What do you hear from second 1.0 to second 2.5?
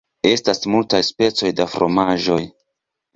specoj de fromaĝoj.